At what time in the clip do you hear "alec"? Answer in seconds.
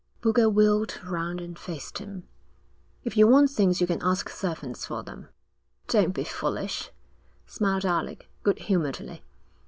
7.85-8.27